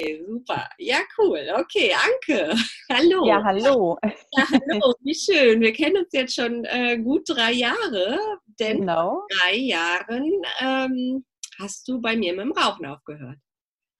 [0.00, 0.68] Okay, super.
[0.78, 1.40] Ja, cool.
[1.56, 2.54] Okay, Anke.
[2.92, 3.26] Hallo.
[3.26, 3.98] Ja, hallo.
[4.32, 4.94] Ja, hallo.
[5.00, 5.60] Wie schön.
[5.60, 8.18] Wir kennen uns jetzt schon äh, gut drei Jahre,
[8.60, 10.30] denn Genau, drei Jahren
[10.60, 11.24] ähm,
[11.58, 13.38] hast du bei mir mit dem Rauchen aufgehört.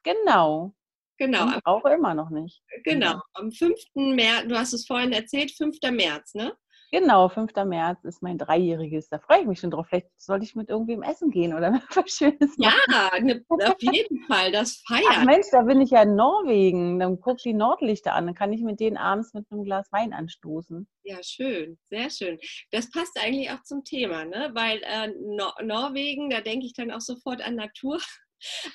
[0.05, 0.73] genau.
[1.21, 2.63] Genau, Und rauche immer noch nicht.
[2.85, 3.21] genau.
[3.33, 3.75] Am 5.
[3.95, 5.79] März, du hast es vorhin erzählt, 5.
[5.91, 6.57] März, ne?
[6.91, 7.53] Genau, 5.
[7.67, 9.09] März ist mein Dreijähriges.
[9.11, 9.87] Da freue ich mich schon drauf.
[9.89, 12.73] Vielleicht sollte ich mit irgendwem essen gehen oder was Schönes Ja,
[13.11, 13.27] machen.
[13.27, 15.27] ne, auf jeden Fall, das Ach feiern.
[15.27, 16.99] Mensch, da bin ich ja in Norwegen.
[16.99, 18.27] Dann guck die Nordlichter an.
[18.27, 20.89] Dann kann ich mit denen abends mit einem Glas Wein anstoßen.
[21.05, 22.39] Ja, schön, sehr schön.
[22.71, 24.51] Das passt eigentlich auch zum Thema, ne?
[24.55, 28.01] Weil äh, Nor Norwegen, da denke ich dann auch sofort an Natur.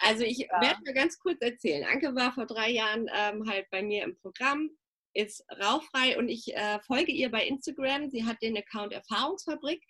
[0.02, 0.60] Also ich Ja.
[0.62, 1.86] werde mal ganz kurz erzählen.
[1.92, 4.70] Anke war vor drei Jahren ähm, halt bei mir im Programm,
[5.14, 8.10] ist rauchfrei und ich äh, folge ihr bei Instagram.
[8.10, 9.82] Sie hat den Account Erfahrungsfabrik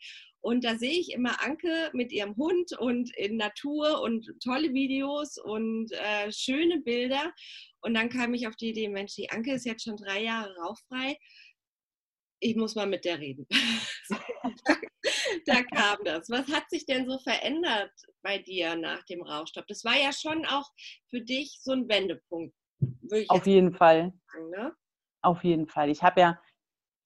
[0.44, 5.38] und da sehe ich immer Anke mit ihrem Hund und in Natur und tolle Videos
[5.38, 7.34] und äh, schöne Bilder.
[7.80, 10.54] Und dann kam ich auf die Idee, Mensch, die Anke ist jetzt schon drei Jahre
[10.58, 11.18] rauchfrei.
[12.42, 13.48] Ich muss mal mit der reden.
[15.46, 16.30] da kam das.
[16.30, 19.66] Was hat sich denn so verändert bei dir nach dem Rauchstopp?
[19.68, 20.70] Das war ja schon auch
[21.10, 22.54] für dich so ein Wendepunkt,
[23.30, 24.12] Auf jeden Fall.
[24.34, 24.50] sagen.
[24.50, 24.76] Ne?
[25.24, 25.90] Auf jeden Fall.
[25.90, 26.40] Ich habe ja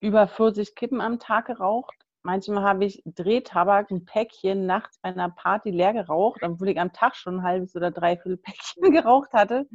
[0.00, 1.94] über 40 Kippen am Tag geraucht.
[2.22, 6.92] Manchmal habe ich Drehtabak, ein Päckchen nachts bei einer Party leer geraucht, obwohl ich am
[6.92, 9.68] Tag schon ein halbes oder dreiviertel Päckchen geraucht hatte.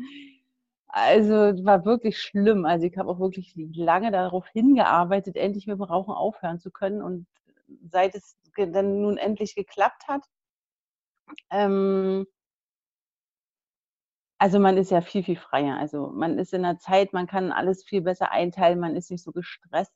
[0.88, 1.34] Also
[1.66, 2.66] war wirklich schlimm.
[2.66, 7.02] Also ich habe auch wirklich lange darauf hingearbeitet, endlich mit dem Rauchen aufhören zu können.
[7.02, 7.28] Und
[7.90, 10.24] seit es dann nun endlich geklappt hat,
[11.50, 12.26] ähm,
[14.44, 15.78] also man ist ja viel, viel freier.
[15.78, 19.24] Also man ist in der Zeit, man kann alles viel besser einteilen, man ist nicht
[19.24, 19.94] so gestresst.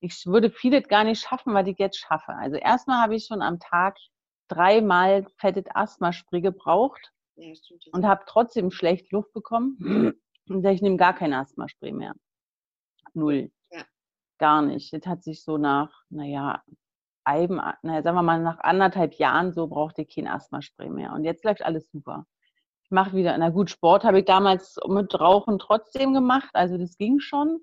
[0.00, 2.32] Ich würde vieles gar nicht schaffen, was ich jetzt schaffe.
[2.32, 3.96] Also erstmal habe ich schon am Tag
[4.48, 7.52] dreimal fettet Asthma-Spray gebraucht Ja,
[7.92, 9.78] und habe trotzdem schlecht Luft bekommen.
[10.48, 12.14] Und ich nehme gar kein Asthma-Spray mehr.
[13.14, 13.52] Null.
[13.70, 13.84] Ja.
[14.38, 14.92] Gar nicht.
[14.92, 16.64] Das hat sich so nach, naja,
[17.22, 21.12] Eiben, naja, sagen wir mal, nach anderthalb Jahren so brauchte ich kein Asthma-Spray mehr.
[21.12, 22.26] Und jetzt läuft alles super.
[22.86, 26.96] Ich mache wieder, na gut, Sport habe ich damals mit Rauchen trotzdem gemacht, also das
[26.96, 27.58] ging schon.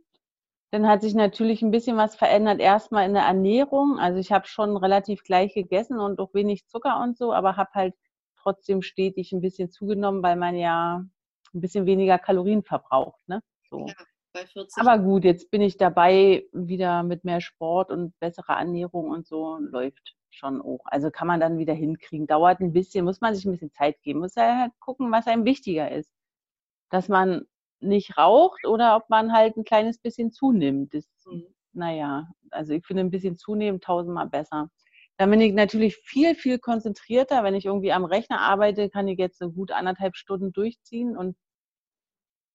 [0.71, 3.99] Dann hat sich natürlich ein bisschen was verändert, erstmal in der Ernährung.
[3.99, 7.69] Also ich habe schon relativ gleich gegessen und auch wenig Zucker und so, aber habe
[7.73, 7.93] halt
[8.35, 11.05] trotzdem stetig ein bisschen zugenommen, weil man ja
[11.53, 13.21] ein bisschen weniger Kalorien verbraucht.
[13.27, 13.41] Ne?
[13.69, 13.85] So.
[13.87, 13.93] Ja,
[14.33, 19.09] bei 40 Aber gut, jetzt bin ich dabei, wieder mit mehr Sport und besserer Ernährung
[19.09, 20.81] und so läuft schon auch.
[20.85, 22.27] Also kann man dann wieder hinkriegen.
[22.27, 24.19] Dauert ein bisschen, muss man sich ein bisschen Zeit geben.
[24.19, 26.11] Muss ja halt gucken, was einem wichtiger ist.
[26.89, 27.45] Dass man
[27.81, 30.93] nicht raucht oder ob man halt ein kleines bisschen zunimmt.
[30.93, 31.47] Das, Mhm.
[31.73, 34.69] naja, also ich finde ein bisschen zunehmen tausendmal besser.
[35.17, 37.43] Dann bin ich natürlich viel, viel konzentrierter.
[37.43, 41.35] Wenn ich irgendwie am Rechner arbeite, kann ich jetzt so gut anderthalb Stunden durchziehen und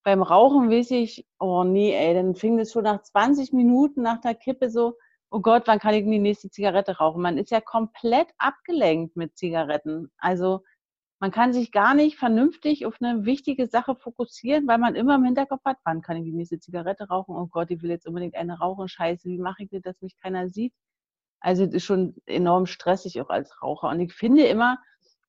[0.05, 4.21] beim Rauchen weiß ich, oh nee, ey, dann fing es schon nach 20 Minuten nach
[4.21, 4.95] der Kippe so,
[5.31, 7.23] oh Gott, wann kann ich denn die nächste Zigarette rauchen?
[7.23, 10.11] Man ist ja komplett abgelenkt mit Zigaretten.
[10.19, 10.63] Also
[11.21, 15.25] man kann sich gar nicht vernünftig auf eine wichtige Sache fokussieren, weil man immer im
[15.25, 17.35] Hinterkopf hat, wann kann ich die nächste Zigarette rauchen?
[17.37, 18.89] Oh Gott, ich will jetzt unbedingt eine rauchen.
[18.89, 20.73] Scheiße, wie mache ich das, dass mich keiner sieht?
[21.41, 23.89] Also das ist schon enorm stressig auch als Raucher.
[23.89, 24.79] Und ich finde immer,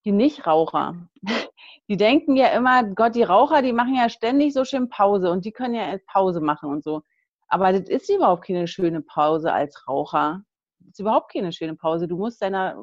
[0.06, 0.96] die Nichtraucher,
[1.90, 5.46] die denken ja immer, Gott, die Raucher, die machen ja ständig so schön Pause und
[5.46, 7.02] die können ja Pause machen und so.
[7.50, 10.44] Aber das ist überhaupt keine schöne Pause als Raucher.
[10.80, 12.08] Das ist überhaupt keine schöne Pause.
[12.08, 12.82] Du musst deiner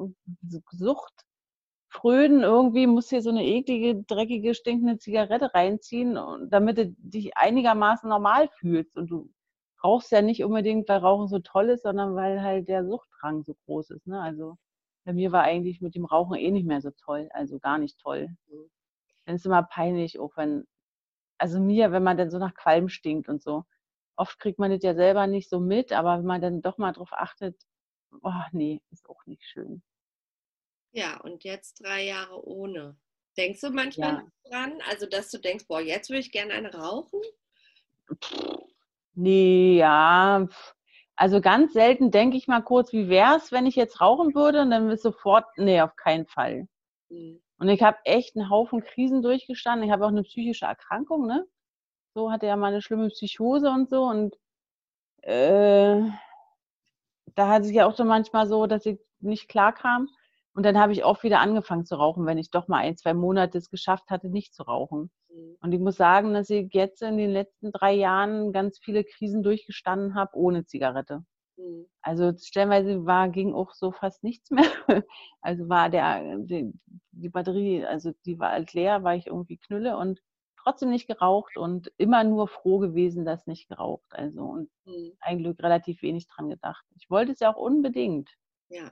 [0.71, 1.13] Sucht
[1.89, 6.15] frönen irgendwie, musst dir so eine eklige, dreckige, stinkende Zigarette reinziehen,
[6.49, 8.97] damit du dich einigermaßen normal fühlst.
[8.97, 9.29] Und du
[9.83, 13.55] rauchst ja nicht unbedingt, weil Rauchen so toll ist, sondern weil halt der Suchtdrang so
[13.65, 14.07] groß ist.
[14.07, 14.21] Ne?
[14.21, 14.57] Also
[15.05, 17.99] bei mir war eigentlich mit dem Rauchen eh nicht mehr so toll, also gar nicht
[17.99, 18.27] toll.
[18.47, 18.69] Mhm.
[19.25, 20.65] Dann ist immer peinlich, auch wenn,
[21.37, 23.63] also mir, wenn man dann so nach Qualm stinkt und so.
[24.17, 26.91] Oft kriegt man das ja selber nicht so mit, aber wenn man dann doch mal
[26.91, 27.55] drauf achtet,
[28.23, 29.83] oh nee, ist auch nicht schön.
[30.91, 32.97] Ja, und jetzt drei Jahre ohne.
[33.37, 34.27] Denkst du manchmal Ja.
[34.49, 34.81] dran?
[34.89, 37.21] Also, dass du denkst, boah, jetzt würde ich gerne eine rauchen?
[39.13, 40.47] Nee, ja.
[41.15, 44.61] Also ganz selten denke ich mal kurz, wie wär's, wenn ich jetzt rauchen würde?
[44.61, 46.67] Und dann ist sofort, nee, auf keinen Fall.
[47.09, 47.41] Mhm.
[47.59, 49.87] Und ich habe echt einen Haufen Krisen durchgestanden.
[49.87, 51.45] Ich habe auch eine psychische Erkrankung, ne?
[52.17, 54.01] So hatte ja mal eine schlimme Psychose und so.
[54.05, 54.35] Und
[55.21, 56.01] äh,
[57.35, 60.09] da hatte ich ja auch schon manchmal so, dass ich nicht klar kam.
[60.55, 63.13] Und dann habe ich auch wieder angefangen zu rauchen, wenn ich doch mal ein, zwei
[63.13, 65.11] Monate es geschafft hatte, nicht zu rauchen.
[65.29, 65.57] Mhm.
[65.61, 69.43] Und ich muss sagen, dass ich jetzt in den letzten drei Jahren ganz viele Krisen
[69.43, 71.23] durchgestanden habe ohne Zigarette.
[71.57, 71.85] Mhm.
[72.01, 74.63] Also stellenweise war, ging auch so fast nichts mehr.
[75.41, 76.73] Also war der, die,
[77.11, 80.19] die Batterie, also die war halt leer, war ich irgendwie knülle und
[80.67, 84.07] trotzdem nicht geraucht und immer nur froh gewesen, dass nicht geraucht.
[84.09, 85.13] Also und mhm.
[85.21, 86.85] eigentlich relativ wenig dran gedacht.
[86.97, 88.29] Ich wollte es ja auch unbedingt.
[88.69, 88.91] Ja.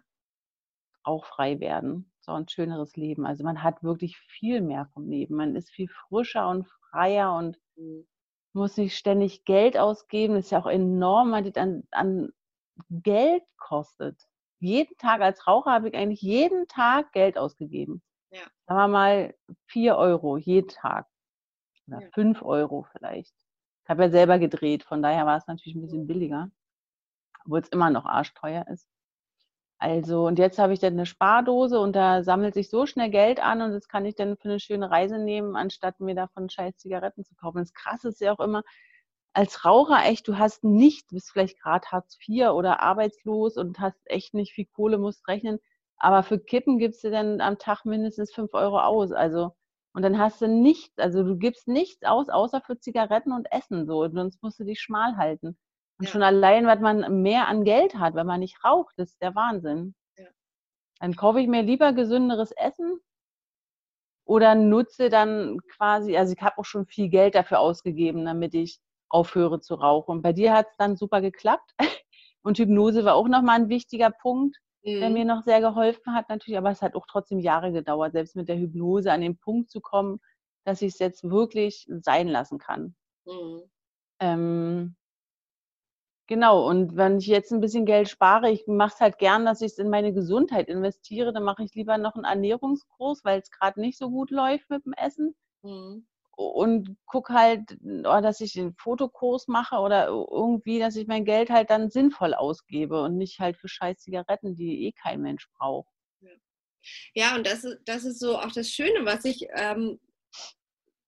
[1.24, 2.12] frei werden.
[2.22, 3.26] So ein schöneres Leben.
[3.26, 5.36] Also man hat wirklich viel mehr vom Leben.
[5.36, 8.08] Man ist viel frischer und freier und mhm.
[8.54, 10.36] muss nicht ständig Geld ausgeben.
[10.36, 12.30] Das ist ja auch enorm, was das an, an
[12.90, 14.18] Geld kostet.
[14.60, 18.02] Jeden Tag als Raucher habe ich eigentlich jeden Tag Geld ausgegeben.
[18.32, 18.44] Ja.
[18.66, 19.36] Sagen wir mal
[19.68, 21.08] vier Euro jeden Tag.
[21.88, 22.08] Oder ja.
[22.14, 23.34] fünf Euro vielleicht.
[23.84, 26.50] Ich habe ja selber gedreht, von daher war es natürlich ein bisschen billiger.
[27.46, 28.88] Obwohl es immer noch arschteuer ist.
[29.78, 33.44] Also, und jetzt habe ich dann eine Spardose und da sammelt sich so schnell Geld
[33.44, 36.78] an und das kann ich dann für eine schöne Reise nehmen, anstatt mir davon scheiß
[36.78, 37.60] Zigaretten zu kaufen.
[37.60, 38.64] Das Krasse ist ja auch immer,
[39.34, 44.00] als Raucher echt, du hast nicht, bist vielleicht gerade Hartz IV oder arbeitslos und hast
[44.06, 45.60] echt nicht viel Kohle, musst rechnen.
[45.98, 49.12] Aber für Kippen gibst du dann am Tag mindestens fünf Euro aus.
[49.12, 49.52] Also,
[49.96, 53.88] und dann hast du nichts, also du gibst nichts aus, außer für Zigaretten und Essen
[53.88, 54.06] so.
[54.10, 55.58] Sonst musst du dich schmal halten.
[55.98, 56.12] Und ja.
[56.12, 59.36] schon allein, was man mehr an Geld hat, wenn man nicht raucht, das ist der
[59.36, 59.96] Wahnsinn.
[60.18, 60.26] Ja.
[61.00, 63.00] Dann kaufe ich mir lieber gesünderes Essen
[64.26, 68.82] oder nutze dann quasi, also ich habe auch schon viel Geld dafür ausgegeben, damit ich
[69.08, 70.12] aufhöre zu rauchen.
[70.18, 71.72] Und bei dir hat es dann super geklappt.
[72.44, 75.00] Und Hypnose war auch nochmal ein wichtiger Punkt, mhm.
[75.00, 76.58] der mir noch sehr geholfen hat natürlich.
[76.58, 79.82] Aber es hat auch trotzdem Jahre gedauert, selbst mit der Hypnose an den Punkt zu
[79.82, 80.20] kommen,
[80.66, 82.96] dass ich es jetzt wirklich sein lassen kann.
[83.26, 83.64] Mhm.
[84.20, 84.96] Ähm,
[86.28, 89.62] Genau, und wenn ich jetzt ein bisschen Geld spare, ich mache es halt gern, dass
[89.62, 93.52] ich es in meine Gesundheit investiere, dann mache ich lieber noch einen Ernährungskurs, weil es
[93.52, 95.36] gerade nicht so gut läuft mit dem Essen.
[95.62, 96.08] Mhm.
[96.36, 101.50] Und gucke halt, oh, dass ich einen Fotokurs mache oder irgendwie, dass ich mein Geld
[101.50, 105.90] halt dann sinnvoll ausgebe und nicht halt für scheiß Zigaretten, die eh kein Mensch braucht.
[107.14, 110.00] Ja, und das ist, das ist so auch das Schöne, was ich ähm,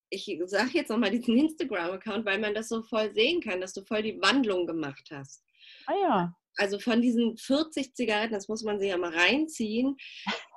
[0.09, 3.83] ich sage jetzt nochmal diesen Instagram-Account, weil man das so voll sehen kann, dass du
[3.83, 5.43] voll die Wandlung gemacht hast.
[5.85, 6.35] Ah ja.
[6.55, 9.95] Also von diesen 40 Zigaretten, das muss man sich ja mal reinziehen.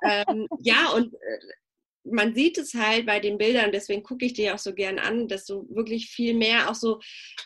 [0.03, 1.39] ähm, ja, und äh,
[2.11, 5.27] man sieht es halt bei den Bildern, deswegen gucke ich dir auch so gern an,
[5.27, 6.99] dass du wirklich viel mehr auch so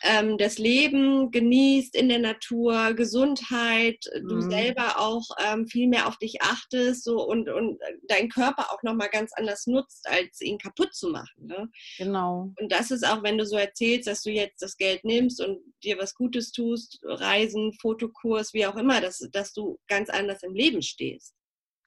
[0.04, 4.28] ähm, das Leben genießt in der Natur, Gesundheit, mhm.
[4.28, 8.84] du selber auch ähm, viel mehr auf dich achtest so, und, und deinen Körper auch
[8.84, 11.48] nochmal ganz anders nutzt, als ihn kaputt zu machen.
[11.48, 11.70] Ne?
[11.98, 12.52] Genau.
[12.60, 15.60] Und das ist auch, wenn du so erzählst, dass du jetzt das Geld nimmst und
[15.84, 20.54] dir was Gutes tust, Reisen, Fotokurs, wie auch immer, dass, dass du ganz anders im
[20.54, 21.34] Leben stehst.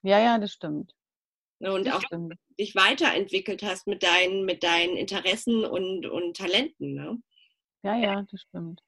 [0.03, 0.93] Ja, ja, das stimmt.
[1.61, 2.01] Ne, und auch
[2.57, 6.93] dich weiterentwickelt hast mit deinen, mit deinen Interessen und, und Talenten.
[6.93, 7.21] Ne?
[7.83, 8.81] Ja, ja, das stimmt.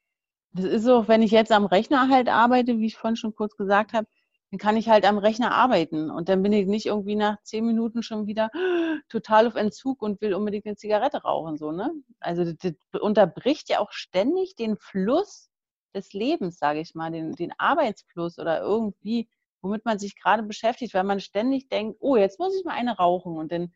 [0.53, 3.57] Das ist so, wenn ich jetzt am Rechner halt arbeite, wie ich vorhin schon kurz
[3.57, 4.07] gesagt habe,
[4.51, 7.65] dann kann ich halt am Rechner arbeiten und dann bin ich nicht irgendwie nach zehn
[7.65, 8.49] Minuten schon wieder
[9.09, 11.57] total auf Entzug und will unbedingt eine Zigarette rauchen.
[11.57, 11.91] So, ne?
[12.19, 15.49] Also das, das unterbricht ja auch ständig den Fluss
[15.93, 19.29] des Lebens, sage ich mal, den, den Arbeitsfluss oder irgendwie
[19.61, 22.97] womit man sich gerade beschäftigt, weil man ständig denkt, oh, jetzt muss ich mal eine
[22.97, 23.73] rauchen und dann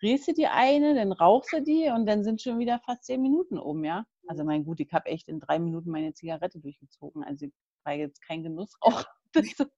[0.00, 3.20] drehst du die eine, dann rauchst du die und dann sind schon wieder fast zehn
[3.20, 4.06] Minuten um, ja.
[4.26, 7.24] Also mein Gut, ich habe echt in drei Minuten meine Zigarette durchgezogen.
[7.24, 7.52] Also ich
[7.84, 9.06] war jetzt kein Genussraucher.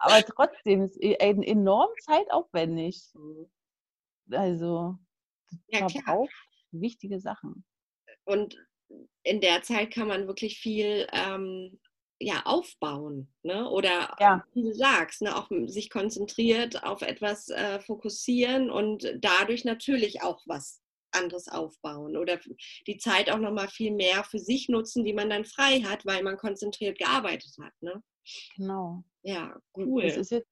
[0.00, 3.10] Aber trotzdem ist es enorm zeitaufwendig.
[3.14, 3.50] Mhm.
[4.30, 4.96] Also
[5.68, 6.32] ja, verbraucht
[6.72, 7.64] wichtige Sachen.
[8.24, 8.56] Und
[9.22, 11.80] in der Zeit kann man wirklich viel ähm,
[12.24, 13.28] ja, aufbauen.
[13.42, 13.68] Ne?
[13.68, 14.44] Oder ja.
[14.54, 20.40] wie du sagst, ne, auch sich konzentriert auf etwas äh, fokussieren und dadurch natürlich auch
[20.46, 20.80] was
[21.12, 22.40] anderes aufbauen oder
[22.86, 26.22] die Zeit auch nochmal viel mehr für sich nutzen, die man dann frei hat, weil
[26.22, 27.72] man konzentriert gearbeitet hat.
[27.80, 28.02] Ne?
[28.56, 29.04] Genau.
[29.22, 30.04] Ja, cool.
[30.04, 30.48] Es ist jetzt,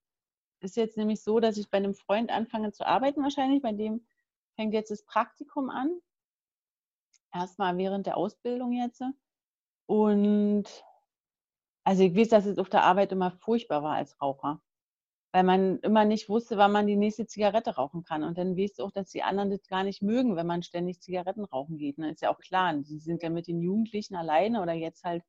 [0.60, 4.06] ist jetzt nämlich so, dass ich bei einem Freund anfange zu arbeiten wahrscheinlich, bei dem
[4.56, 6.00] fängt jetzt das Praktikum an.
[7.34, 9.02] Erstmal während der Ausbildung jetzt.
[9.86, 10.64] Und
[11.84, 14.60] also ich weiß, dass es auf der Arbeit immer furchtbar war als Raucher,
[15.32, 18.22] weil man immer nicht wusste, wann man die nächste Zigarette rauchen kann.
[18.24, 21.00] Und dann weißt du auch, dass die anderen das gar nicht mögen, wenn man ständig
[21.00, 21.98] Zigaretten rauchen geht.
[21.98, 22.12] Ne?
[22.12, 25.24] Ist ja auch klar, sie sind ja mit den Jugendlichen alleine oder jetzt halt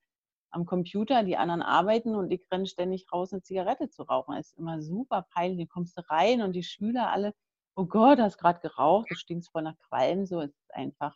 [0.52, 4.36] am Computer, die anderen arbeiten und ich renne ständig raus, eine Zigarette zu rauchen.
[4.36, 5.68] Das ist immer super peinlich.
[5.68, 7.34] Du kommst rein und die Schüler alle,
[7.76, 11.16] oh Gott, hast gerade geraucht, du stinkst voll nach Qualm, so ist es einfach.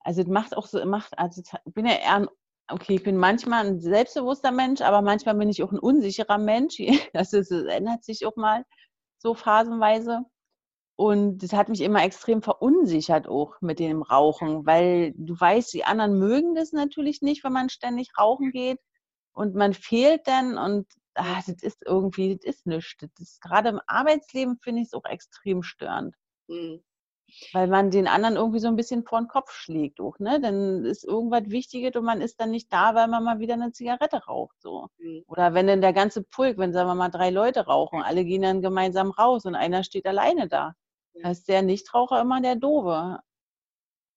[0.00, 2.28] Also es macht auch so, macht, also ich bin ja eher ein
[2.72, 6.78] okay, ich bin manchmal ein selbstbewusster Mensch, aber manchmal bin ich auch ein unsicherer Mensch.
[7.12, 8.64] Das, ist, das ändert sich auch mal
[9.18, 10.24] so phasenweise.
[10.96, 15.84] Und das hat mich immer extrem verunsichert auch mit dem Rauchen, weil du weißt, die
[15.84, 18.78] anderen mögen das natürlich nicht, wenn man ständig rauchen geht
[19.32, 22.96] und man fehlt dann und ach, das ist irgendwie, das ist nichts.
[23.00, 26.14] Das ist, gerade im Arbeitsleben finde ich es auch extrem störend.
[26.48, 26.82] Mhm.
[27.52, 30.40] Weil man den anderen irgendwie so ein bisschen vor den Kopf schlägt auch, ne?
[30.40, 33.72] Dann ist irgendwas Wichtiges und man ist dann nicht da, weil man mal wieder eine
[33.72, 34.60] Zigarette raucht.
[34.60, 34.88] So.
[34.98, 35.24] Mhm.
[35.26, 38.42] Oder wenn dann der ganze Pulk, wenn sagen wir mal drei Leute rauchen, alle gehen
[38.42, 40.74] dann gemeinsam raus und einer steht alleine da.
[41.14, 41.24] Ja.
[41.24, 43.18] Da ist der Nichtraucher immer der Dove.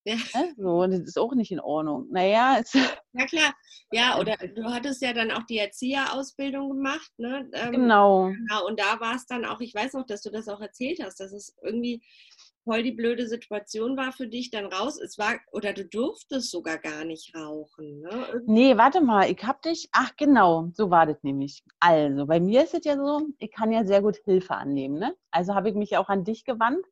[0.06, 0.16] Ja.
[0.16, 0.54] Ne?
[0.58, 2.08] So, und das ist auch nicht in Ordnung.
[2.12, 3.54] Naja, es ja klar.
[3.92, 7.50] Ja, oder du hattest ja dann auch die Erzieherausbildung gemacht, ne?
[7.54, 8.28] Ähm, genau.
[8.28, 8.68] genau.
[8.68, 11.20] Und da war es dann auch, ich weiß noch, dass du das auch erzählt hast,
[11.20, 12.04] dass es irgendwie
[12.66, 15.00] voll die blöde Situation war für dich, dann raus.
[15.00, 18.02] Es war, oder du durftest sogar gar nicht rauchen.
[18.02, 18.44] Ne?
[18.46, 21.64] Nee, warte mal, ich hab dich, ach genau, so war das nämlich.
[21.80, 25.00] Also, bei mir ist es ja so, ich kann ja sehr gut Hilfe annehmen.
[25.00, 25.16] Ne?
[25.32, 26.86] Also habe ich mich auch an dich gewandt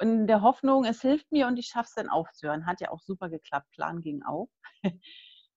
[0.00, 2.66] und in der Hoffnung, es hilft mir und ich schaffe es dann aufzuhören.
[2.66, 4.48] Hat ja auch super geklappt, Plan ging auf.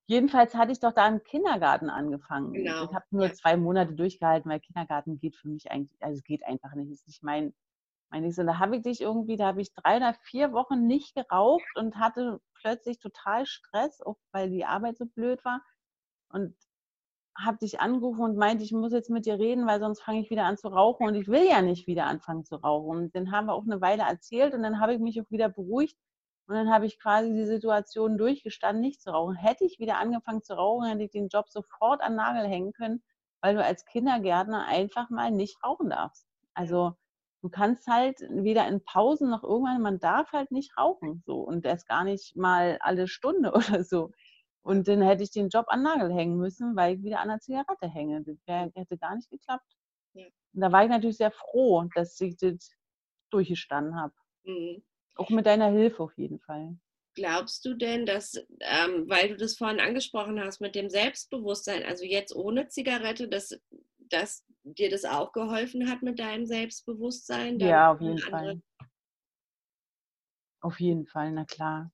[0.09, 2.53] Jedenfalls hatte ich doch da im Kindergarten angefangen.
[2.53, 2.85] Genau.
[2.85, 3.33] Ich habe nur ja.
[3.33, 6.89] zwei Monate durchgehalten, weil Kindergarten geht für mich eigentlich, also es geht einfach nicht.
[6.89, 7.53] Es ist nicht mein
[8.09, 10.87] meine ich so, da habe ich dich irgendwie, da habe ich drei oder vier Wochen
[10.87, 15.61] nicht geraucht und hatte plötzlich total Stress, auch weil die Arbeit so blöd war.
[16.29, 16.55] Und
[17.37, 20.29] habe dich angerufen und meinte, ich muss jetzt mit dir reden, weil sonst fange ich
[20.29, 22.97] wieder an zu rauchen und ich will ja nicht wieder anfangen zu rauchen.
[22.97, 25.49] Und dann haben wir auch eine Weile erzählt und dann habe ich mich auch wieder
[25.49, 25.97] beruhigt
[26.47, 29.35] und dann habe ich quasi die Situation durchgestanden, nicht zu rauchen.
[29.35, 33.03] Hätte ich wieder angefangen zu rauchen, hätte ich den Job sofort an Nagel hängen können,
[33.41, 36.27] weil du als Kindergärtner einfach mal nicht rauchen darfst.
[36.53, 36.95] Also
[37.47, 41.65] du kannst halt weder in Pausen noch irgendwann, man darf halt nicht rauchen so und
[41.65, 44.11] erst gar nicht mal alle Stunde oder so.
[44.63, 47.39] Und dann hätte ich den Job an Nagel hängen müssen, weil ich wieder an der
[47.39, 48.21] Zigarette hänge.
[48.23, 49.77] Das wär, hätte gar nicht geklappt.
[50.13, 50.25] Ja.
[50.25, 52.71] Und da war ich natürlich sehr froh, dass ich das
[53.29, 54.13] durchgestanden habe.
[54.43, 54.83] Mhm.
[55.15, 56.75] Auch mit deiner Hilfe auf jeden Fall.
[57.15, 62.03] Glaubst du denn, dass, ähm, weil du das vorhin angesprochen hast mit dem Selbstbewusstsein, also
[62.03, 63.57] jetzt ohne Zigarette, dass,
[64.09, 64.43] dass
[64.73, 67.59] dir das auch geholfen hat mit deinem Selbstbewusstsein?
[67.59, 68.61] Ja, auf jeden Fall.
[70.61, 71.91] Auf jeden Fall, na klar.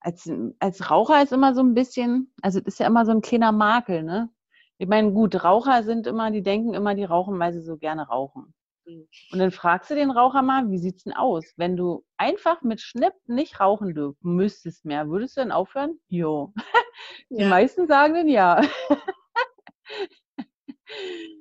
[0.00, 3.20] Als, als Raucher ist immer so ein bisschen, also das ist ja immer so ein
[3.20, 4.30] kleiner Makel, ne?
[4.78, 8.06] Ich meine, gut, Raucher sind immer, die denken immer, die rauchen, weil sie so gerne
[8.06, 8.54] rauchen.
[8.86, 9.08] Mhm.
[9.32, 11.52] Und dann fragst du den Raucher mal, wie sieht's denn aus?
[11.56, 15.98] Wenn du einfach mit Schnipp nicht rauchen dürfen müsstest mehr, würdest du dann aufhören?
[16.08, 16.52] Jo.
[17.30, 17.48] Die ja.
[17.48, 18.62] meisten sagen dann ja.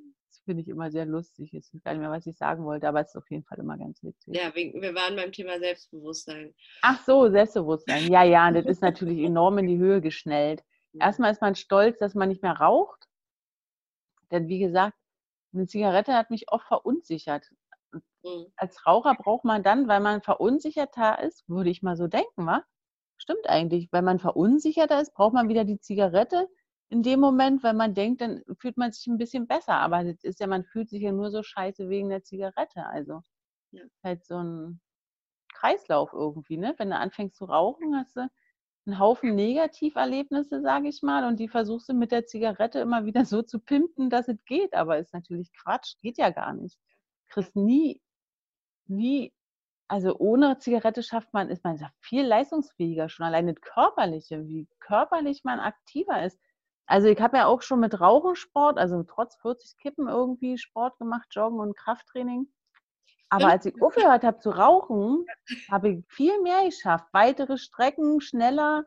[0.48, 1.52] finde ich immer sehr lustig.
[1.52, 3.78] Jetzt gar nicht mehr, was ich sagen wollte, aber es ist auf jeden Fall immer
[3.78, 4.34] ganz witzig.
[4.34, 6.56] Ja, wir waren beim Thema Selbstbewusstsein.
[6.82, 8.10] Ach so, Selbstbewusstsein.
[8.10, 10.64] Ja, ja, das ist natürlich enorm in die Höhe geschnellt.
[11.00, 13.08] Erstmal ist man stolz, dass man nicht mehr raucht.
[14.32, 14.98] Denn wie gesagt,
[15.54, 17.46] eine Zigarette hat mich oft verunsichert.
[17.92, 18.48] Mhm.
[18.56, 22.64] Als Raucher braucht man dann, weil man verunsicherter ist, würde ich mal so denken, wa?
[23.18, 23.90] Stimmt eigentlich.
[23.92, 26.48] Weil man verunsicherter ist, braucht man wieder die Zigarette,
[26.90, 29.76] in dem Moment, wenn man denkt, dann fühlt man sich ein bisschen besser.
[29.76, 32.86] Aber das ist ja, man fühlt sich ja nur so scheiße wegen der Zigarette.
[32.86, 33.22] Also
[33.72, 33.84] ja.
[34.04, 34.80] halt so ein
[35.54, 36.76] Kreislauf irgendwie, ne?
[36.78, 38.30] Wenn du anfängst zu rauchen, hast du
[38.86, 43.26] einen Haufen Negativerlebnisse, sage ich mal, und die versuchst du mit der Zigarette immer wieder
[43.26, 44.74] so zu pimpen, dass es geht.
[44.74, 46.78] Aber ist natürlich Quatsch, geht ja gar nicht.
[47.28, 48.02] Kriegst nie,
[48.88, 49.34] nie,
[49.90, 55.44] also ohne Zigarette schafft man, ist man viel leistungsfähiger, schon allein das Körperliche, wie körperlich
[55.44, 56.40] man aktiver ist.
[56.88, 61.28] Also ich habe ja auch schon mit Rauchensport, also trotz 40 Kippen irgendwie Sport gemacht,
[61.32, 62.48] Joggen und Krafttraining.
[63.30, 65.26] Aber als ich aufgehört habe zu rauchen,
[65.70, 67.08] habe ich viel mehr geschafft.
[67.12, 68.86] Weitere Strecken, schneller,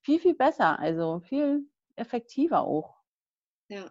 [0.00, 0.78] viel, viel besser.
[0.78, 2.96] Also viel effektiver auch.
[3.68, 3.90] Ja.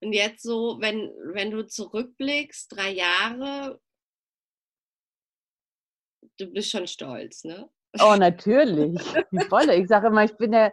[0.00, 3.80] Und jetzt so, wenn, wenn du zurückblickst, drei Jahre,
[6.38, 7.68] du bist schon stolz, ne?
[8.00, 8.96] Oh, natürlich.
[9.32, 9.68] Wie voll.
[9.70, 10.72] Ich sage immer, ich bin der,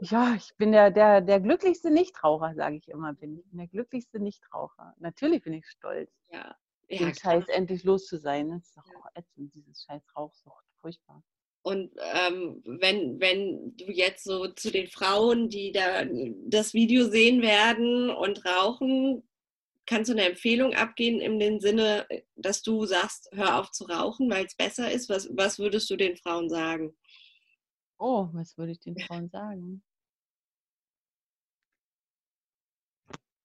[0.00, 3.44] ja, ich bin der, der, der glücklichste Nichtraucher, sage ich immer, bin ich.
[3.50, 4.94] Der glücklichste Nichtraucher.
[4.98, 6.56] Natürlich bin ich stolz, ja.
[6.88, 7.34] Ja, den klar.
[7.34, 8.50] Scheiß endlich los zu sein.
[8.50, 10.64] Das ist doch auch ätzend, dieses Scheiß Rauchsucht.
[10.80, 11.22] Furchtbar.
[11.62, 16.04] Und ähm, wenn, wenn du jetzt so zu den Frauen, die da
[16.46, 19.28] das Video sehen werden und rauchen,
[19.84, 24.30] kannst du eine Empfehlung abgeben in dem Sinne, dass du sagst, hör auf zu rauchen,
[24.30, 25.10] weil es besser ist?
[25.10, 26.96] Was, was würdest du den Frauen sagen?
[27.98, 29.82] Oh, was würde ich den Frauen sagen?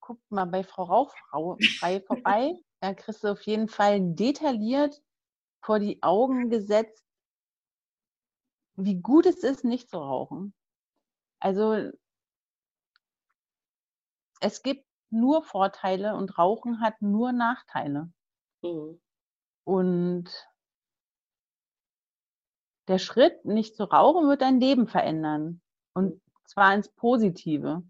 [0.04, 2.54] Guckt mal bei Frau Rauchfrei vorbei.
[2.82, 5.02] Da kriegst du auf jeden Fall detailliert
[5.62, 7.02] vor die Augen gesetzt,
[8.76, 10.54] wie gut es ist, nicht zu rauchen.
[11.40, 11.92] Also
[14.42, 18.12] es gibt nur Vorteile und Rauchen hat nur Nachteile.
[18.64, 19.00] Mhm.
[19.64, 20.30] Und
[22.90, 25.62] der Schritt, nicht zu rauchen, wird dein Leben verändern.
[25.94, 27.84] Und zwar ins Positive.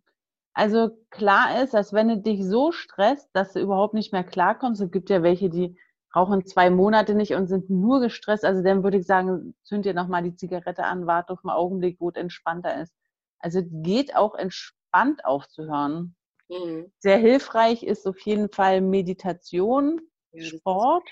[0.53, 4.81] Also klar ist, dass wenn du dich so stresst, dass du überhaupt nicht mehr klarkommst,
[4.81, 5.75] es gibt ja welche, die
[6.15, 9.95] rauchen zwei Monate nicht und sind nur gestresst, also dann würde ich sagen, zünd dir
[9.95, 12.93] nochmal die Zigarette an, warte auf einen Augenblick, wo es entspannter ist.
[13.39, 16.15] Also geht auch entspannt aufzuhören.
[16.49, 16.91] Mhm.
[16.99, 20.01] Sehr hilfreich ist auf jeden Fall Meditation,
[20.33, 21.09] ja, Sport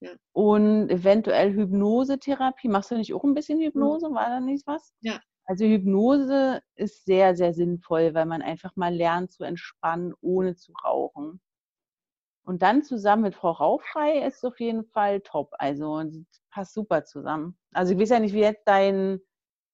[0.00, 0.12] ja.
[0.32, 2.68] und eventuell Hypnosetherapie.
[2.68, 4.08] Machst du nicht auch ein bisschen Hypnose?
[4.08, 4.14] Mhm.
[4.14, 4.94] War da nicht was?
[5.00, 5.20] Ja.
[5.48, 10.72] Also Hypnose ist sehr, sehr sinnvoll, weil man einfach mal lernt zu entspannen, ohne zu
[10.84, 11.40] rauchen.
[12.44, 15.54] Und dann zusammen mit Frau Rauchfrei ist auf jeden Fall top.
[15.58, 16.02] Also
[16.50, 17.58] passt super zusammen.
[17.72, 19.20] Also ich weiß ja nicht, wie jetzt dein,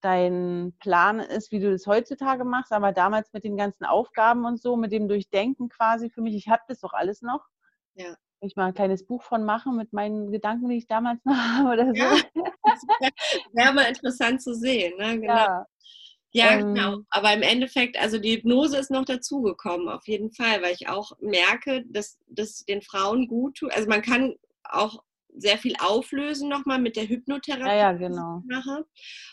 [0.00, 4.62] dein Plan ist, wie du das heutzutage machst, aber damals mit den ganzen Aufgaben und
[4.62, 7.48] so, mit dem Durchdenken quasi für mich, ich habe das doch alles noch.
[7.94, 8.14] Ja.
[8.38, 11.72] Ich mal ein kleines Buch von machen mit meinen Gedanken, die ich damals noch habe
[11.72, 11.94] oder so.
[11.94, 12.52] Ja,
[13.52, 14.96] wäre mal interessant zu sehen.
[14.98, 15.20] Ne?
[15.20, 15.34] Genau.
[15.34, 15.66] Ja.
[16.36, 16.98] Ja, ähm, genau.
[17.10, 21.12] Aber im Endeffekt, also die Hypnose ist noch dazugekommen, auf jeden Fall, weil ich auch
[21.20, 23.72] merke, dass das den Frauen gut tut.
[23.72, 25.04] Also man kann auch
[25.36, 28.40] sehr viel auflösen nochmal mit der Hypnotherapie, ja, ja, genau.
[28.40, 28.84] die ich mache.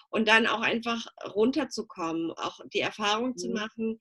[0.09, 3.37] Und dann auch einfach runterzukommen, auch die Erfahrung mhm.
[3.37, 3.99] zu machen,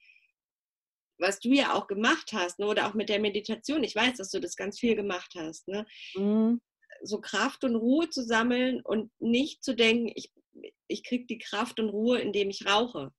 [1.19, 2.67] was du ja auch gemacht hast, ne?
[2.67, 3.85] oder auch mit der Meditation.
[3.85, 5.69] Ich weiß, dass du das ganz viel gemacht hast.
[5.69, 5.87] Ne?
[6.15, 6.61] Mhm.
[7.03, 10.33] So Kraft und Ruhe zu sammeln und nicht zu denken, ich,
[10.87, 13.13] ich kriege die Kraft und Ruhe, indem ich rauche.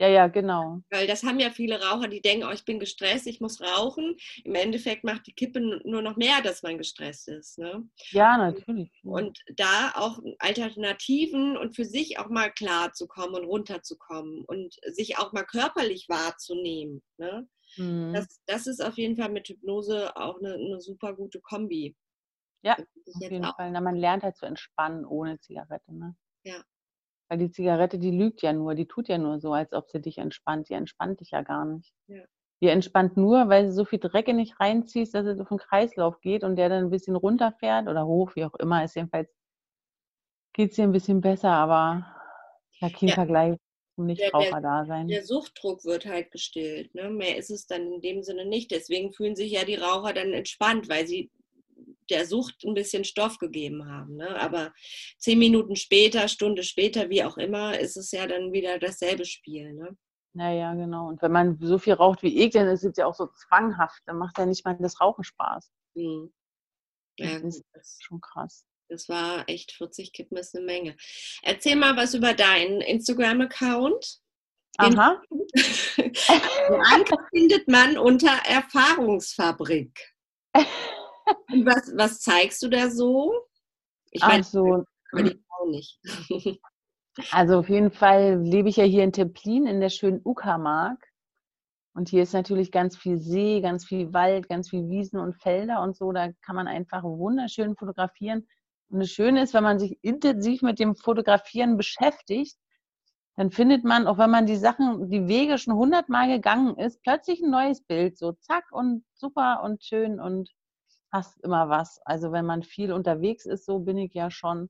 [0.00, 0.80] Ja, ja, genau.
[0.88, 4.16] Weil das haben ja viele Raucher, die denken, oh, ich bin gestresst, ich muss rauchen.
[4.44, 7.58] Im Endeffekt macht die Kippe nur noch mehr, dass man gestresst ist.
[7.58, 7.86] Ne?
[8.08, 8.90] Ja, natürlich.
[9.02, 14.74] Und da auch Alternativen und für sich auch mal klar zu kommen und runterzukommen und
[14.86, 17.02] sich auch mal körperlich wahrzunehmen.
[17.18, 17.46] Ne?
[17.76, 18.14] Mhm.
[18.14, 21.94] Das, das ist auf jeden Fall mit Hypnose auch eine, eine super gute Kombi.
[22.62, 23.56] Ja, auf jeden auch.
[23.56, 23.70] Fall.
[23.70, 25.94] Na, man lernt halt zu entspannen ohne Zigarette.
[25.94, 26.14] Ne?
[26.44, 26.62] Ja.
[27.28, 30.00] Weil die Zigarette, die lügt ja nur, die tut ja nur so, als ob sie
[30.00, 30.68] dich entspannt.
[30.68, 31.92] Die entspannt dich ja gar nicht.
[32.06, 32.24] Ja.
[32.62, 36.20] Die entspannt nur, weil sie so viel Drecke nicht reinziehst, dass es auf den Kreislauf
[36.20, 38.84] geht und der dann ein bisschen runterfährt oder hoch, wie auch immer.
[38.84, 39.30] Ist jedenfalls
[40.52, 42.04] geht es dir ein bisschen besser, aber
[42.80, 43.14] ja, kein ja.
[43.14, 43.56] Vergleich
[43.94, 45.08] zum Nichtraucher-Dasein.
[45.08, 46.94] Der, der, Suchtdruck wird halt gestillt.
[46.94, 47.10] Ne?
[47.10, 48.70] Mehr ist es dann in dem Sinne nicht.
[48.70, 51.30] Deswegen fühlen sich ja die Raucher dann entspannt, weil sie
[52.10, 54.16] der Sucht ein bisschen Stoff gegeben haben.
[54.16, 54.40] Ne?
[54.40, 54.72] Aber
[55.18, 59.72] zehn Minuten später, Stunde später, wie auch immer, ist es ja dann wieder dasselbe Spiel.
[59.72, 59.96] Ne?
[60.32, 61.08] Naja, genau.
[61.08, 64.02] Und wenn man so viel raucht wie ich, dann ist es ja auch so zwanghaft.
[64.06, 65.70] Dann macht ja nicht mal das Rauchen Spaß.
[65.96, 66.32] Hm.
[67.18, 68.64] Ja, das ist das, schon krass.
[68.88, 70.96] Das war echt 40 Kippen ist eine Menge.
[71.42, 74.20] Erzähl mal was über deinen Instagram-Account.
[74.78, 75.20] Aha.
[76.92, 80.14] Anke findet man unter Erfahrungsfabrik.
[81.50, 83.32] Und was, was zeigst du da so?
[84.10, 85.98] Ich meine, so, die Frau nicht.
[87.32, 91.10] Also auf jeden Fall lebe ich ja hier in Templin in der schönen Uckermark.
[91.92, 95.82] Und hier ist natürlich ganz viel See, ganz viel Wald, ganz viel Wiesen und Felder
[95.82, 96.12] und so.
[96.12, 98.46] Da kann man einfach wunderschön fotografieren.
[98.90, 102.56] Und das Schöne ist, wenn man sich intensiv mit dem Fotografieren beschäftigt,
[103.36, 107.42] dann findet man, auch wenn man die Sachen, die Wege schon hundertmal gegangen ist, plötzlich
[107.42, 108.18] ein neues Bild.
[108.18, 110.50] So zack und super und schön und
[111.12, 112.00] hast immer was.
[112.04, 114.68] Also wenn man viel unterwegs ist, so bin ich ja schon,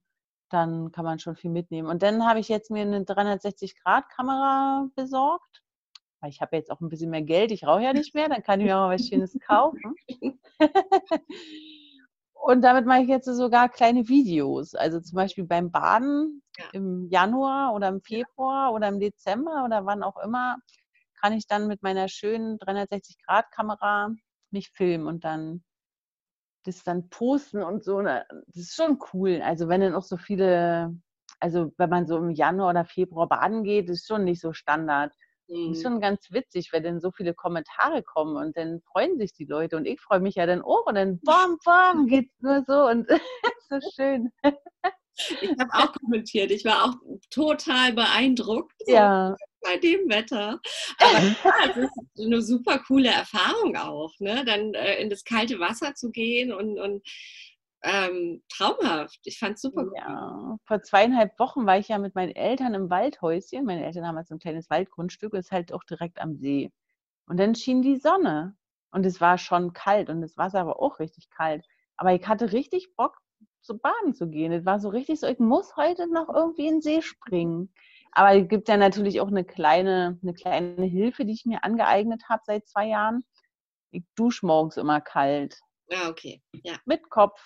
[0.48, 1.88] dann kann man schon viel mitnehmen.
[1.88, 5.62] Und dann habe ich jetzt mir eine 360-Grad-Kamera besorgt.
[6.20, 8.42] Weil ich habe jetzt auch ein bisschen mehr Geld, ich rauche ja nicht mehr, dann
[8.42, 9.94] kann ich mir auch mal was Schönes kaufen.
[12.33, 14.74] Und damit mache ich jetzt sogar kleine Videos.
[14.74, 16.64] Also zum Beispiel beim Baden ja.
[16.72, 20.57] im Januar oder im Februar oder im Dezember oder wann auch immer,
[21.20, 24.11] kann ich dann mit meiner schönen 360-Grad-Kamera
[24.50, 25.62] mich filmen und dann
[26.64, 29.40] das dann posten und so, das ist schon cool.
[29.42, 30.94] Also wenn dann auch so viele,
[31.38, 35.12] also wenn man so im Januar oder Februar baden geht, ist schon nicht so Standard.
[35.49, 35.73] Mhm.
[35.73, 39.46] Ist schon ganz witzig, wenn dann so viele Kommentare kommen und dann freuen sich die
[39.46, 42.87] Leute und ich freue mich ja dann auch und dann bam, bam, geht's nur so
[42.87, 43.09] und
[43.68, 44.31] so schön.
[45.42, 46.51] Ich habe auch kommentiert.
[46.51, 46.94] Ich war auch
[47.31, 48.75] total beeindruckt.
[48.87, 50.61] Ja bei dem Wetter.
[50.99, 51.35] Aber ja,
[51.70, 51.77] es
[52.14, 54.44] ist eine super coole Erfahrung auch, ne?
[54.44, 57.03] dann äh, in das kalte Wasser zu gehen und, und
[57.83, 59.20] ähm, traumhaft.
[59.25, 59.92] Ich fand es super cool.
[59.96, 63.64] Ja, vor zweieinhalb Wochen war ich ja mit meinen Eltern im Waldhäuschen.
[63.64, 66.70] Meine Eltern haben jetzt ein kleines Waldgrundstück, ist halt auch direkt am See.
[67.27, 68.57] Und dann schien die Sonne
[68.90, 71.64] und es war schon kalt und das Wasser war auch richtig kalt.
[71.96, 73.18] Aber ich hatte richtig Bock,
[73.62, 74.53] zu baden zu gehen.
[74.53, 77.73] Es war so richtig so, ich muss heute noch irgendwie in den See springen.
[78.12, 82.25] Aber es gibt ja natürlich auch eine kleine, eine kleine Hilfe, die ich mir angeeignet
[82.29, 83.25] habe seit zwei Jahren.
[83.92, 85.59] Ich dusche morgens immer kalt.
[85.92, 86.42] Ah, okay.
[86.53, 86.75] Ja.
[86.85, 87.40] Mit Kopf.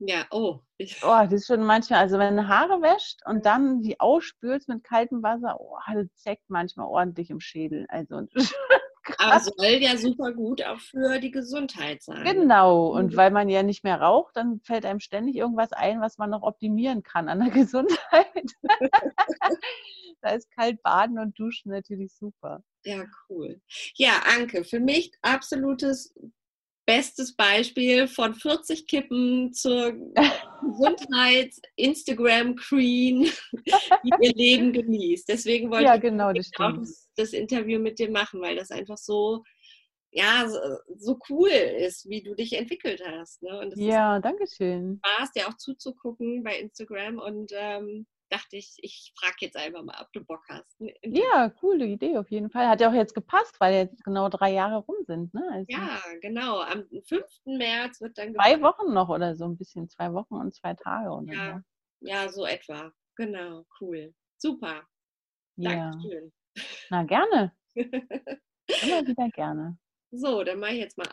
[0.00, 0.60] Ja, oh.
[1.02, 4.84] Oh, das ist schon manchmal, also wenn du Haare wäscht und dann die ausspülst mit
[4.84, 7.84] kaltem Wasser, oh, das zeckt manchmal ordentlich im Schädel.
[7.88, 8.22] Also
[9.18, 12.24] Aber soll ja super gut auch für die Gesundheit sein.
[12.24, 13.16] Genau, und mhm.
[13.16, 16.42] weil man ja nicht mehr raucht, dann fällt einem ständig irgendwas ein, was man noch
[16.42, 18.54] optimieren kann an der Gesundheit.
[20.20, 22.62] da ist kalt baden und duschen natürlich super.
[22.84, 23.60] Ja, cool.
[23.94, 26.14] Ja, Anke, für mich absolutes
[26.88, 29.92] bestes Beispiel von 40 Kippen zur
[30.62, 33.24] Gesundheit, Instagram Queen,
[34.04, 35.28] die ihr Leben genießt.
[35.28, 38.96] Deswegen wollte ja, genau, ich auch das, das, Interview mit dir machen, weil das einfach
[38.96, 39.44] so,
[40.12, 40.58] ja, so,
[40.96, 43.42] so cool ist, wie du dich entwickelt hast.
[43.42, 43.70] Ne?
[43.76, 44.98] ja, danke schön.
[45.04, 50.00] Spaß, dir auch zuzugucken bei Instagram und ähm, dachte ich, ich frage jetzt einfach mal,
[50.00, 50.76] ob du Bock hast.
[51.02, 52.68] Ja, coole Idee auf jeden Fall.
[52.68, 55.32] Hat ja auch jetzt gepasst, weil jetzt genau drei Jahre rum sind.
[55.34, 55.42] Ne?
[55.52, 56.60] Also ja, genau.
[56.60, 57.24] Am 5.
[57.44, 58.34] März wird dann.
[58.34, 59.88] Zwei Wochen noch oder so, ein bisschen.
[59.88, 61.10] Zwei Wochen und zwei Tage.
[61.10, 61.62] Oder ja,
[62.00, 62.08] so.
[62.08, 62.92] ja, so etwa.
[63.16, 64.14] Genau, cool.
[64.36, 64.86] Super.
[65.56, 65.90] Ja.
[65.90, 66.32] Dankeschön.
[66.90, 67.52] Na, gerne.
[67.74, 69.78] Immer wieder gerne.
[70.10, 71.06] So, dann mache ich jetzt mal